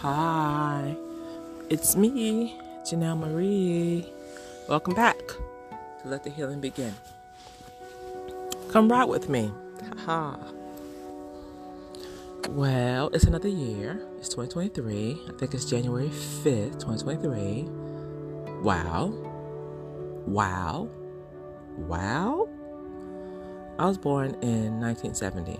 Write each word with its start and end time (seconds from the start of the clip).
Hi, 0.00 0.94
it's 1.70 1.96
me, 1.96 2.54
Janelle 2.82 3.18
Marie. 3.18 4.06
Welcome 4.68 4.92
back 4.92 5.16
to 5.26 6.08
Let 6.08 6.22
the 6.22 6.28
Healing 6.28 6.60
Begin. 6.60 6.94
Come 8.70 8.92
ride 8.92 9.06
with 9.06 9.30
me. 9.30 9.50
Ha. 10.04 10.36
Well, 12.50 13.08
it's 13.14 13.24
another 13.24 13.48
year. 13.48 13.98
It's 14.18 14.28
2023. 14.28 15.18
I 15.28 15.38
think 15.38 15.54
it's 15.54 15.64
January 15.64 16.10
5th, 16.10 16.78
2023. 16.78 17.62
Wow. 18.60 19.14
Wow. 20.26 20.90
Wow. 21.78 22.48
I 23.78 23.86
was 23.86 23.96
born 23.96 24.34
in 24.42 24.78
1970. 24.78 25.58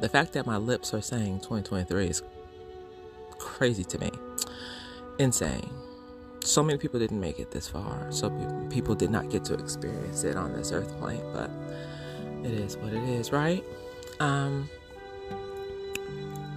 The 0.00 0.08
fact 0.08 0.32
that 0.32 0.46
my 0.46 0.56
lips 0.56 0.94
are 0.94 1.02
saying 1.02 1.40
2023 1.40 2.06
is 2.06 2.22
crazy 3.52 3.84
to 3.84 3.98
me. 3.98 4.10
Insane. 5.18 5.70
So 6.42 6.62
many 6.62 6.78
people 6.78 6.98
didn't 6.98 7.20
make 7.20 7.38
it 7.38 7.50
this 7.50 7.68
far. 7.68 8.10
So 8.10 8.30
people 8.70 8.94
did 8.94 9.10
not 9.10 9.30
get 9.30 9.44
to 9.44 9.54
experience 9.54 10.24
it 10.24 10.36
on 10.36 10.52
this 10.54 10.72
earth 10.72 10.96
plane, 10.98 11.22
but 11.32 11.50
it 12.42 12.52
is 12.52 12.76
what 12.78 12.92
it 12.92 13.02
is, 13.02 13.30
right? 13.30 13.62
Um, 14.20 14.68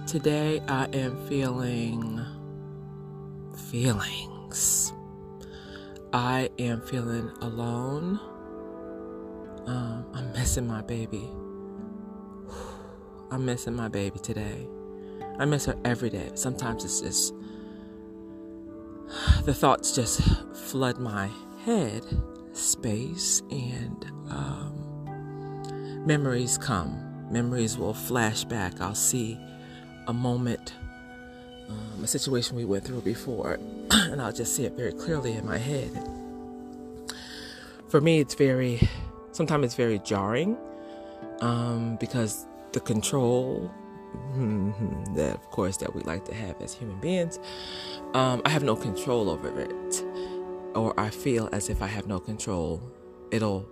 today 0.06 0.60
I 0.68 0.86
am 0.86 1.24
feeling 1.28 2.24
feelings. 3.70 4.92
I 6.12 6.48
am 6.58 6.80
feeling 6.80 7.30
alone. 7.42 8.18
Um, 9.66 10.06
I'm 10.14 10.32
missing 10.32 10.66
my 10.66 10.80
baby. 10.80 11.28
I'm 13.30 13.44
missing 13.44 13.76
my 13.76 13.88
baby 13.88 14.18
today. 14.18 14.66
I 15.38 15.44
miss 15.44 15.66
her 15.66 15.76
every 15.84 16.10
day. 16.10 16.30
Sometimes 16.34 16.84
it's 16.84 17.00
just 17.00 17.34
the 19.44 19.54
thoughts 19.54 19.94
just 19.94 20.20
flood 20.54 20.98
my 20.98 21.30
head 21.64 22.04
space 22.52 23.42
and 23.50 24.04
um, 24.30 26.04
memories 26.06 26.58
come. 26.58 27.02
Memories 27.30 27.76
will 27.76 27.94
flash 27.94 28.44
back. 28.44 28.80
I'll 28.80 28.94
see 28.94 29.38
a 30.06 30.12
moment, 30.12 30.74
um, 31.68 32.02
a 32.02 32.06
situation 32.06 32.56
we 32.56 32.64
went 32.64 32.84
through 32.84 33.00
before, 33.00 33.58
and 33.90 34.22
I'll 34.22 34.32
just 34.32 34.54
see 34.54 34.64
it 34.64 34.72
very 34.72 34.92
clearly 34.92 35.32
in 35.32 35.44
my 35.44 35.58
head. 35.58 35.90
For 37.88 38.00
me, 38.00 38.20
it's 38.20 38.34
very, 38.34 38.80
sometimes 39.32 39.64
it's 39.66 39.74
very 39.74 39.98
jarring 40.00 40.56
um, 41.40 41.96
because 41.96 42.46
the 42.72 42.80
control. 42.80 43.70
That 45.14 45.34
of 45.34 45.50
course 45.50 45.76
that 45.78 45.94
we 45.94 46.02
like 46.02 46.24
to 46.26 46.34
have 46.34 46.60
as 46.60 46.74
human 46.74 46.98
beings. 47.00 47.38
Um, 48.14 48.42
i 48.44 48.48
have 48.48 48.62
no 48.62 48.76
control 48.76 49.30
over 49.30 49.60
it. 49.60 50.04
Or 50.74 50.98
i 50.98 51.10
feel 51.10 51.48
as 51.52 51.68
if 51.68 51.82
i 51.82 51.86
have 51.86 52.06
no 52.06 52.18
control. 52.20 52.82
It'll 53.30 53.68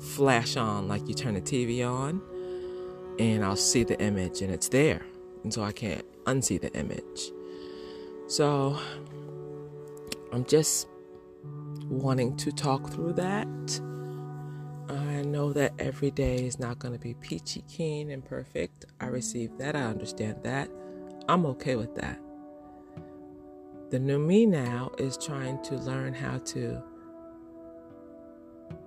flash 0.00 0.56
on 0.56 0.88
like 0.88 1.08
you 1.08 1.14
turn 1.14 1.34
the 1.34 1.40
tv 1.40 1.84
on 1.88 2.22
and 3.18 3.44
i'll 3.44 3.56
see 3.56 3.82
the 3.82 4.00
image 4.00 4.42
and 4.42 4.52
it's 4.52 4.68
there. 4.68 5.02
And 5.42 5.52
so 5.52 5.62
i 5.62 5.72
can't 5.72 6.04
unsee 6.24 6.60
the 6.60 6.72
image. 6.74 7.32
So 8.26 8.78
i'm 10.32 10.44
just 10.44 10.88
wanting 11.88 12.36
to 12.36 12.52
talk 12.52 12.90
through 12.90 13.14
that 13.14 13.48
know 15.28 15.52
that 15.52 15.72
every 15.78 16.10
day 16.10 16.46
is 16.46 16.58
not 16.58 16.78
going 16.78 16.92
to 16.94 17.00
be 17.00 17.14
peachy 17.14 17.62
keen 17.68 18.10
and 18.10 18.24
perfect. 18.24 18.86
I 19.00 19.06
receive 19.06 19.56
that. 19.58 19.76
I 19.76 19.82
understand 19.82 20.38
that. 20.42 20.68
I'm 21.28 21.46
okay 21.46 21.76
with 21.76 21.94
that. 21.96 22.18
The 23.90 23.98
new 23.98 24.18
me 24.18 24.46
now 24.46 24.90
is 24.98 25.16
trying 25.16 25.62
to 25.64 25.76
learn 25.76 26.14
how 26.14 26.38
to 26.38 26.82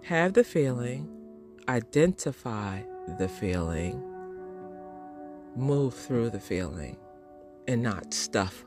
have 0.04 0.34
the 0.34 0.44
feeling, 0.44 1.10
identify 1.68 2.82
the 3.18 3.28
feeling, 3.28 4.04
move 5.56 5.94
through 5.94 6.30
the 6.30 6.40
feeling, 6.40 6.98
and 7.68 7.82
not 7.82 8.14
stuff 8.14 8.64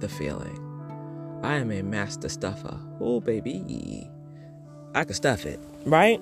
the 0.00 0.08
feeling. 0.08 0.58
I 1.42 1.56
am 1.56 1.70
a 1.70 1.82
master 1.82 2.28
stuffer. 2.28 2.78
Oh, 3.00 3.20
baby. 3.20 4.08
I 4.94 5.04
can 5.04 5.14
stuff 5.14 5.46
it, 5.46 5.60
right? 5.84 6.20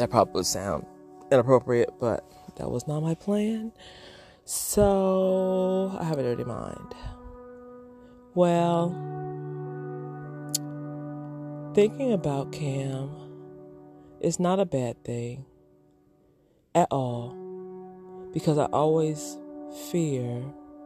That 0.00 0.08
probably 0.08 0.32
would 0.32 0.46
sound 0.46 0.86
inappropriate, 1.30 1.90
but 2.00 2.24
that 2.56 2.70
was 2.70 2.88
not 2.88 3.02
my 3.02 3.14
plan. 3.14 3.70
So 4.46 5.94
I 6.00 6.04
have 6.04 6.18
a 6.18 6.22
dirty 6.22 6.42
mind. 6.42 6.94
Well, 8.34 8.92
thinking 11.74 12.14
about 12.14 12.50
Cam 12.50 13.10
is 14.22 14.40
not 14.40 14.58
a 14.58 14.64
bad 14.64 15.04
thing 15.04 15.44
at 16.74 16.88
all 16.90 17.36
because 18.32 18.56
I 18.56 18.64
always 18.72 19.36
fear, 19.90 20.42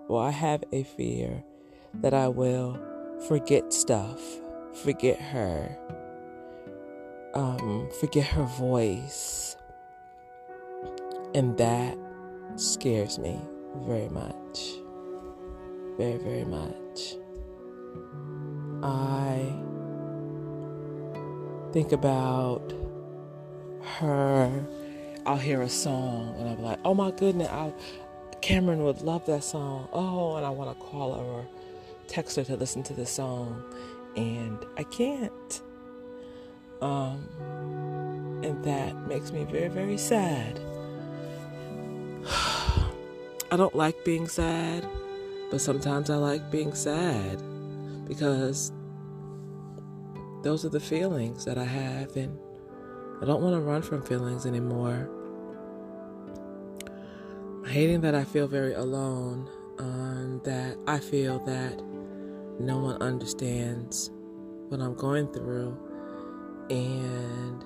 or 0.09 0.25
I 0.25 0.33
have 0.33 0.65
a 0.73 0.83
fear, 0.83 1.45
that 2.03 2.15
I 2.15 2.27
will 2.27 2.81
forget 3.29 3.73
stuff, 3.73 4.21
forget 4.83 5.21
her, 5.21 5.79
um, 7.35 7.89
forget 8.01 8.27
her 8.27 8.45
voice. 8.45 9.57
And 11.35 11.57
that 11.59 11.99
scares 12.57 13.19
me 13.19 13.39
very 13.87 14.09
much. 14.09 14.75
Very, 15.99 16.19
very 16.19 16.45
much. 16.45 17.17
I 18.83 19.53
think 21.73 21.93
about 21.93 22.73
her. 23.99 24.67
I'll 25.27 25.37
hear 25.37 25.63
a 25.63 25.69
song 25.69 26.35
and 26.39 26.49
I'll 26.49 26.57
be 26.57 26.63
like, 26.63 26.79
oh 26.85 26.95
my 26.95 27.11
goodness, 27.11 27.49
i 27.49 27.73
Cameron 28.43 28.85
would 28.85 29.01
love 29.01 29.25
that 29.25 29.43
song. 29.43 29.89
Oh, 29.91 30.37
and 30.37 30.45
I 30.45 30.51
want 30.51 30.79
to 30.79 30.85
call 30.85 31.15
her 31.15 31.23
or 31.23 31.47
text 32.09 32.37
her 32.37 32.45
to 32.45 32.57
listen 32.57 32.83
to 32.83 32.93
the 32.93 33.07
song. 33.07 33.65
And 34.17 34.59
I 34.77 34.83
can't. 34.83 35.33
Um, 36.85 37.27
and 38.45 38.63
that 38.63 38.95
makes 39.09 39.33
me 39.33 39.45
very, 39.45 39.69
very 39.69 39.97
sad. 39.97 40.61
I 42.27 43.57
don't 43.57 43.75
like 43.75 44.05
being 44.05 44.29
sad, 44.29 44.87
but 45.51 45.63
sometimes 45.63 46.11
I 46.11 46.17
like 46.17 46.51
being 46.51 46.75
sad 46.75 47.43
because 48.07 48.71
those 50.43 50.67
are 50.67 50.69
the 50.69 50.81
feelings 50.81 51.47
that 51.47 51.57
I 51.57 51.65
have, 51.65 52.17
and 52.17 52.39
I 53.23 53.25
don't 53.25 53.41
want 53.41 53.55
to 53.55 53.61
run 53.61 53.81
from 53.81 54.03
feelings 54.03 54.45
anymore. 54.45 55.09
Hating 57.67 58.03
that 58.03 58.15
I 58.15 58.25
feel 58.25 58.47
very 58.47 58.75
alone, 58.75 59.49
um, 59.79 60.43
that 60.45 60.77
I 60.87 60.99
feel 60.99 61.39
that 61.47 61.83
no 62.61 62.77
one 62.77 63.01
understands 63.01 64.11
what 64.69 64.81
I'm 64.81 64.95
going 64.95 65.29
through 65.29 65.79
and 66.71 67.65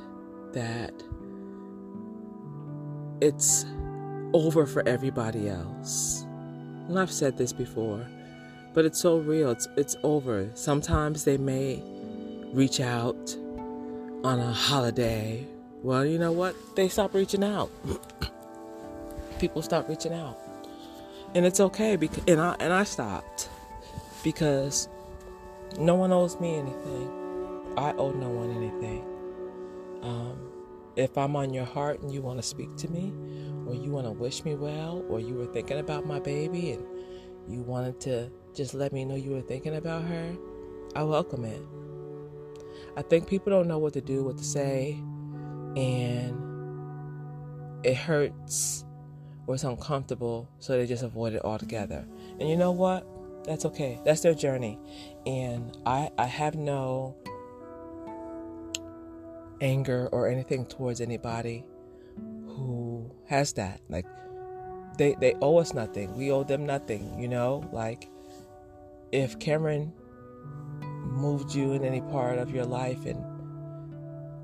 that 0.52 0.92
it's 3.20 3.64
over 4.32 4.66
for 4.66 4.86
everybody 4.88 5.48
else. 5.48 6.24
And 6.88 6.98
I've 6.98 7.12
said 7.12 7.36
this 7.36 7.52
before, 7.52 8.06
but 8.74 8.84
it's 8.84 9.00
so 9.00 9.18
real. 9.18 9.50
It's 9.50 9.68
it's 9.76 9.96
over. 10.02 10.50
Sometimes 10.54 11.24
they 11.24 11.36
may 11.36 11.82
reach 12.52 12.80
out 12.80 13.36
on 14.24 14.38
a 14.38 14.52
holiday. 14.52 15.46
Well, 15.82 16.04
you 16.04 16.18
know 16.18 16.32
what? 16.32 16.54
They 16.76 16.88
stop 16.88 17.14
reaching 17.14 17.44
out. 17.44 17.70
People 19.38 19.62
stop 19.62 19.88
reaching 19.88 20.12
out. 20.12 20.38
And 21.34 21.44
it's 21.44 21.60
okay 21.60 21.96
because 21.96 22.24
and 22.26 22.40
I 22.40 22.56
and 22.58 22.72
I 22.72 22.84
stopped 22.84 23.48
because 24.24 24.88
no 25.78 25.94
one 25.94 26.12
owes 26.12 26.40
me 26.40 26.56
anything. 26.56 27.17
I 27.78 27.92
owe 27.92 28.10
no 28.10 28.28
one 28.28 28.50
anything. 28.50 29.04
Um, 30.02 30.50
if 30.96 31.16
I'm 31.16 31.36
on 31.36 31.54
your 31.54 31.64
heart 31.64 32.02
and 32.02 32.12
you 32.12 32.20
want 32.20 32.40
to 32.40 32.42
speak 32.42 32.74
to 32.78 32.88
me, 32.88 33.14
or 33.66 33.74
you 33.74 33.92
want 33.92 34.06
to 34.06 34.10
wish 34.10 34.44
me 34.44 34.56
well, 34.56 35.04
or 35.08 35.20
you 35.20 35.34
were 35.34 35.46
thinking 35.46 35.78
about 35.78 36.04
my 36.04 36.18
baby 36.18 36.72
and 36.72 36.84
you 37.48 37.62
wanted 37.62 38.00
to 38.00 38.32
just 38.52 38.74
let 38.74 38.92
me 38.92 39.04
know 39.04 39.14
you 39.14 39.30
were 39.30 39.42
thinking 39.42 39.76
about 39.76 40.02
her, 40.02 40.36
I 40.96 41.04
welcome 41.04 41.44
it. 41.44 41.62
I 42.96 43.02
think 43.02 43.28
people 43.28 43.52
don't 43.52 43.68
know 43.68 43.78
what 43.78 43.92
to 43.92 44.00
do, 44.00 44.24
what 44.24 44.38
to 44.38 44.44
say, 44.44 44.94
and 45.76 46.34
it 47.84 47.94
hurts 47.94 48.84
or 49.46 49.54
it's 49.54 49.62
uncomfortable, 49.62 50.50
so 50.58 50.76
they 50.76 50.84
just 50.84 51.04
avoid 51.04 51.32
it 51.32 51.44
altogether. 51.44 52.04
And 52.40 52.48
you 52.48 52.56
know 52.56 52.72
what? 52.72 53.06
That's 53.44 53.64
okay. 53.66 54.00
That's 54.04 54.20
their 54.22 54.34
journey. 54.34 54.80
And 55.26 55.76
I 55.86 56.10
I 56.18 56.26
have 56.26 56.56
no 56.56 57.16
anger 59.60 60.08
or 60.12 60.28
anything 60.28 60.66
towards 60.66 61.00
anybody 61.00 61.64
who 62.46 63.10
has 63.26 63.52
that. 63.54 63.80
Like 63.88 64.06
they 64.96 65.14
they 65.20 65.34
owe 65.40 65.58
us 65.58 65.74
nothing. 65.74 66.16
We 66.16 66.30
owe 66.30 66.44
them 66.44 66.66
nothing, 66.66 67.18
you 67.18 67.28
know? 67.28 67.68
Like 67.72 68.08
if 69.12 69.38
Cameron 69.38 69.92
moved 70.80 71.54
you 71.54 71.72
in 71.72 71.84
any 71.84 72.00
part 72.02 72.38
of 72.38 72.50
your 72.50 72.64
life 72.64 73.06
and 73.06 73.24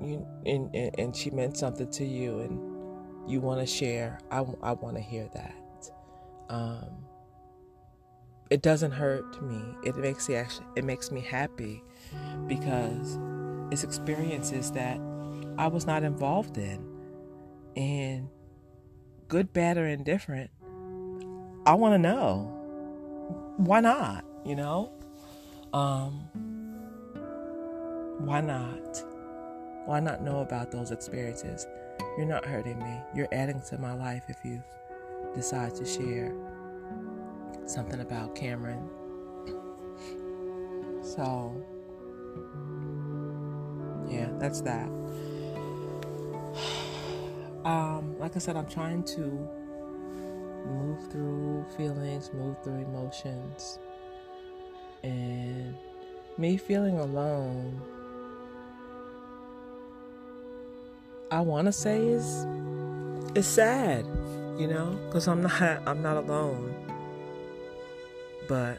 you 0.01 0.25
and, 0.45 0.73
and, 0.75 0.99
and 0.99 1.15
she 1.15 1.29
meant 1.29 1.57
something 1.57 1.89
to 1.91 2.05
you 2.05 2.39
and 2.39 3.29
you 3.29 3.39
want 3.39 3.59
to 3.59 3.65
share, 3.65 4.19
I, 4.31 4.45
I 4.61 4.73
want 4.73 4.95
to 4.95 5.01
hear 5.01 5.27
that. 5.33 5.91
Um, 6.49 7.05
it 8.49 8.61
doesn't 8.61 8.91
hurt 8.91 9.41
me. 9.41 9.61
It 9.83 9.95
makes 9.97 10.29
me 10.29 10.35
actually 10.35 10.67
it 10.75 10.83
makes 10.83 11.11
me 11.11 11.21
happy 11.21 11.83
because 12.47 13.17
it's 13.71 13.83
experiences 13.83 14.71
that 14.71 14.99
I 15.57 15.67
was 15.67 15.85
not 15.85 16.03
involved 16.03 16.57
in. 16.57 16.85
And 17.75 18.29
good, 19.27 19.51
bad, 19.53 19.77
or 19.77 19.85
indifferent, 19.85 20.49
I 21.65 21.73
want 21.73 21.93
to 21.93 21.99
know. 21.99 22.51
Why 23.57 23.79
not? 23.79 24.23
You 24.45 24.55
know? 24.55 24.91
Um, 25.73 26.27
why 28.19 28.41
not? 28.41 29.03
Why 29.85 29.99
not 29.99 30.21
know 30.21 30.39
about 30.39 30.71
those 30.71 30.91
experiences? 30.91 31.67
You're 32.17 32.25
not 32.25 32.45
hurting 32.45 32.79
me. 32.79 32.99
You're 33.13 33.27
adding 33.31 33.61
to 33.69 33.77
my 33.77 33.93
life 33.93 34.23
if 34.29 34.37
you 34.43 34.63
decide 35.33 35.75
to 35.75 35.85
share 35.85 36.33
something 37.65 37.99
about 37.99 38.35
Cameron. 38.35 38.89
So, 41.03 41.63
yeah, 44.09 44.29
that's 44.39 44.61
that. 44.61 44.89
Um, 47.65 48.19
like 48.19 48.35
I 48.35 48.39
said, 48.39 48.55
I'm 48.55 48.67
trying 48.67 49.01
to 49.15 49.21
move 50.67 51.11
through 51.11 51.65
feelings, 51.75 52.29
move 52.31 52.55
through 52.63 52.75
emotions, 52.75 53.79
and 55.03 55.75
me 56.37 56.57
feeling 56.57 56.99
alone. 56.99 57.81
I 61.31 61.41
want 61.41 61.65
to 61.65 61.71
say 61.71 62.05
is 62.05 62.45
is 63.35 63.47
sad, 63.47 64.05
you 64.59 64.67
know, 64.67 64.99
because 65.07 65.27
I'm 65.27 65.41
not 65.47 65.61
I'm 65.87 66.01
not 66.01 66.17
alone. 66.17 66.73
But 68.47 68.77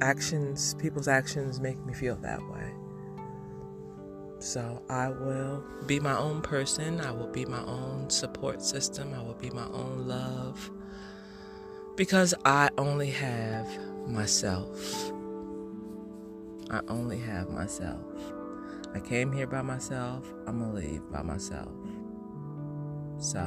actions, 0.00 0.74
people's 0.74 1.08
actions 1.08 1.60
make 1.60 1.84
me 1.84 1.92
feel 1.92 2.16
that 2.16 2.40
way. 2.50 2.72
So 4.40 4.82
I 4.88 5.08
will 5.08 5.64
be 5.86 5.98
my 5.98 6.16
own 6.16 6.42
person. 6.42 7.00
I 7.00 7.10
will 7.10 7.26
be 7.26 7.44
my 7.44 7.62
own 7.64 8.08
support 8.08 8.62
system. 8.62 9.12
I 9.14 9.22
will 9.22 9.34
be 9.34 9.50
my 9.50 9.66
own 9.66 10.06
love. 10.06 10.70
Because 11.96 12.34
I 12.44 12.70
only 12.78 13.10
have 13.10 13.66
myself. 14.06 15.12
I 16.70 16.80
only 16.88 17.18
have 17.18 17.50
myself. 17.50 18.04
I 18.94 19.00
came 19.00 19.32
here 19.32 19.46
by 19.46 19.62
myself. 19.62 20.32
I'm 20.46 20.60
going 20.60 20.70
to 20.70 20.88
leave 20.88 21.10
by 21.10 21.22
myself. 21.22 21.72
So, 23.18 23.40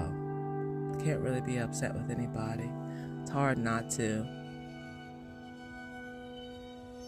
can't 1.04 1.22
really 1.22 1.42
be 1.42 1.58
upset 1.58 1.94
with 1.94 2.12
anybody. 2.12 2.70
It's 3.22 3.32
hard 3.32 3.58
not 3.58 3.90
to. 3.92 4.41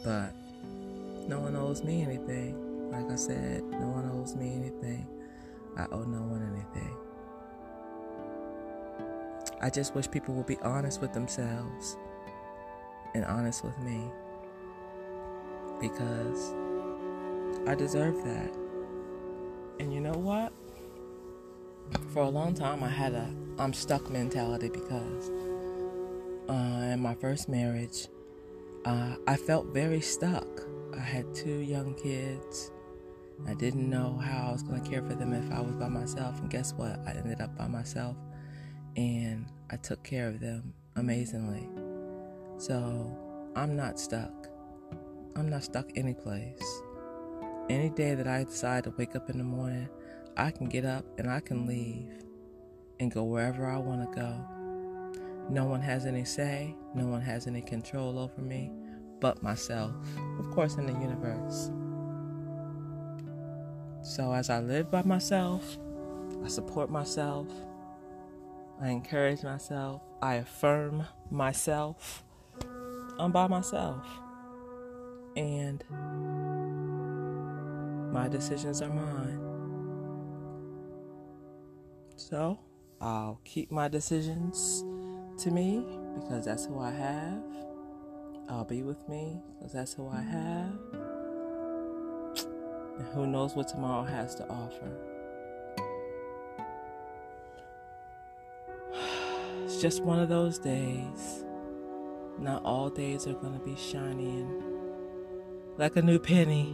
But 0.04 0.34
no 1.28 1.40
one 1.40 1.56
owes 1.56 1.84
me 1.84 2.02
anything. 2.02 2.92
Like 2.92 3.10
I 3.10 3.16
said, 3.16 3.64
no 3.64 3.88
one 3.88 4.10
owes 4.12 4.36
me 4.36 4.54
anything. 4.54 5.08
I 5.78 5.86
owe 5.92 6.04
no 6.04 6.22
one 6.22 6.44
anything. 6.54 6.96
I 9.62 9.70
just 9.70 9.96
wish 9.96 10.12
people 10.12 10.36
would 10.36 10.46
be 10.46 10.58
honest 10.58 11.00
with 11.02 11.14
themselves 11.14 11.98
and 13.16 13.24
honest 13.26 13.64
with 13.64 13.78
me 13.80 14.02
because 15.80 16.54
I 17.66 17.76
deserve 17.76 18.24
that. 18.26 18.54
And 19.80 19.94
you 19.94 20.02
know 20.02 20.14
what? 20.14 20.52
For 22.14 22.24
a 22.24 22.30
long 22.30 22.54
time, 22.54 22.84
I 22.84 22.90
had 22.90 23.14
a 23.14 23.30
I'm 23.58 23.74
stuck 23.74 24.10
mentality 24.10 24.70
because 24.70 25.30
uh, 26.50 26.92
in 26.92 27.00
my 27.00 27.16
first 27.16 27.48
marriage, 27.48 28.08
uh, 28.86 29.16
I 29.28 29.36
felt 29.38 29.68
very 29.68 30.02
stuck. 30.02 30.48
I 30.96 31.00
had 31.00 31.34
two 31.34 31.60
young 31.60 31.96
kids. 31.96 32.72
I 33.48 33.54
didn't 33.54 33.90
know 33.90 34.18
how 34.18 34.50
I 34.50 34.52
was 34.52 34.64
going 34.64 34.82
to 34.82 34.90
care 34.90 35.02
for 35.02 35.16
them 35.16 35.34
if 35.34 35.52
I 35.52 35.62
was 35.62 35.76
by 35.76 35.88
myself. 35.88 36.40
And 36.40 36.50
guess 36.50 36.74
what? 36.74 37.00
I 37.06 37.12
ended 37.12 37.42
up 37.42 37.58
by 37.58 37.68
myself 37.68 38.16
and 38.96 39.46
I 39.70 39.78
took 39.78 40.04
care 40.04 40.28
of 40.28 40.40
them 40.40 40.74
amazingly. 40.96 41.68
So 42.58 43.18
I'm 43.56 43.76
not 43.76 44.00
stuck. 44.00 44.48
I'm 45.36 45.50
not 45.50 45.64
stuck 45.64 45.90
any 45.96 46.14
place. 46.14 46.62
Any 47.70 47.90
day 47.90 48.14
that 48.16 48.28
I 48.28 48.44
decide 48.44 48.84
to 48.84 48.94
wake 48.98 49.16
up 49.16 49.30
in 49.30 49.38
the 49.38 49.44
morning, 49.44 49.90
I 50.38 50.52
can 50.52 50.68
get 50.68 50.86
up 50.86 51.06
and 51.18 51.30
I 51.30 51.40
can 51.40 51.66
leave 51.66 52.12
and 53.00 53.12
go 53.12 53.24
wherever 53.24 53.66
I 53.66 53.78
want 53.78 54.12
to 54.12 54.20
go. 54.20 54.53
No 55.50 55.66
one 55.66 55.82
has 55.82 56.06
any 56.06 56.26
say, 56.26 56.76
no 56.96 57.08
one 57.08 57.22
has 57.22 57.48
any 57.48 57.62
control 57.62 58.18
over 58.18 58.42
me 58.42 58.72
but 59.24 59.42
myself, 59.42 59.96
of 60.38 60.52
course, 60.52 60.76
in 60.76 60.86
the 60.86 60.92
universe. 60.92 61.72
So 64.02 64.34
as 64.34 64.50
I 64.50 64.60
live 64.60 64.92
by 64.92 65.02
myself, 65.04 65.78
I 66.44 66.50
support 66.50 66.90
myself, 66.90 67.48
I 68.82 68.90
encourage 68.90 69.42
myself, 69.44 70.02
I 70.22 70.36
affirm 70.36 71.06
myself. 71.32 72.26
I'm 73.18 73.32
by 73.32 73.48
myself. 73.48 74.06
And 75.38 75.82
my 78.12 78.28
decisions 78.28 78.82
are 78.82 78.90
mine. 78.90 79.40
So 82.18 82.60
I'll 83.00 83.40
keep 83.46 83.72
my 83.72 83.88
decisions 83.88 84.84
to 85.44 85.52
me 85.52 85.84
because 86.16 86.46
that's 86.46 86.66
who 86.66 86.80
I 86.80 86.92
have. 86.92 87.44
I'll 88.48 88.64
be 88.64 88.82
with 88.82 89.10
me 89.10 89.42
because 89.58 89.74
that's 89.74 89.94
who 89.94 90.08
I 90.08 90.22
have. 90.22 90.72
And 92.98 93.08
who 93.14 93.28
knows 93.28 93.54
what 93.54 93.68
tomorrow 93.68 94.04
has 94.04 94.36
to 94.36 94.48
offer? 94.48 94.98
It's 99.66 99.82
just 99.82 100.02
one 100.04 100.20
of 100.20 100.30
those 100.30 100.60
days. 100.60 101.44
Not 102.40 102.64
all 102.64 102.90
days 102.90 103.28
are 103.28 103.34
going 103.34 103.54
to 103.54 103.66
be 103.66 103.76
shining 103.76 104.64
like 105.78 105.98
a 105.98 106.02
new 106.02 106.20
penny. 106.20 106.72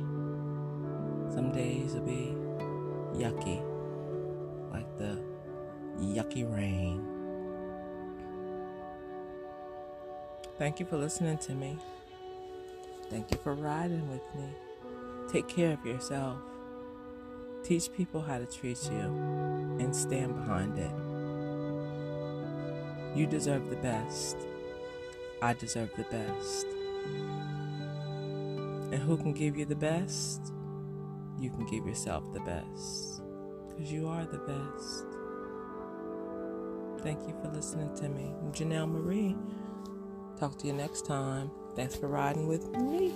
Some 1.33 1.51
days 1.53 1.93
will 1.93 2.01
be 2.01 2.35
yucky, 3.13 3.63
like 4.71 4.95
the 4.97 5.23
yucky 5.99 6.45
rain. 6.55 7.18
Thank 10.59 10.79
you 10.81 10.85
for 10.85 10.97
listening 10.97 11.37
to 11.37 11.53
me. 11.53 11.77
Thank 13.09 13.31
you 13.31 13.37
for 13.41 13.53
riding 13.53 14.07
with 14.11 14.21
me. 14.35 14.49
Take 15.31 15.47
care 15.47 15.71
of 15.71 15.85
yourself. 15.85 16.37
Teach 17.63 17.89
people 17.93 18.21
how 18.21 18.39
to 18.39 18.45
treat 18.45 18.77
you 18.91 18.99
and 19.79 19.95
stand 19.95 20.35
behind 20.35 20.77
it. 20.77 20.91
You 23.17 23.25
deserve 23.25 23.69
the 23.69 23.77
best. 23.77 24.35
I 25.41 25.53
deserve 25.53 25.91
the 25.95 26.03
best. 26.03 26.65
And 28.91 29.01
who 29.01 29.15
can 29.15 29.31
give 29.31 29.55
you 29.55 29.63
the 29.63 29.77
best? 29.77 30.51
You 31.39 31.51
can 31.51 31.65
give 31.67 31.87
yourself 31.87 32.33
the 32.33 32.41
best. 32.41 33.21
Because 33.69 33.93
you 33.93 34.09
are 34.09 34.25
the 34.25 34.39
best. 34.39 35.05
Thank 37.01 37.25
you 37.29 37.33
for 37.41 37.47
listening 37.47 37.95
to 37.95 38.09
me. 38.09 38.33
I'm 38.41 38.51
Janelle 38.51 38.91
Marie. 38.91 39.37
Talk 40.39 40.57
to 40.59 40.67
you 40.67 40.73
next 40.73 41.05
time. 41.05 41.51
Thanks 41.75 41.95
for 41.95 42.07
riding 42.07 42.47
with 42.47 42.65
me. 42.77 43.11